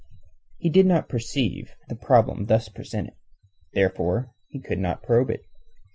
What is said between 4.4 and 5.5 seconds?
he could not probe it.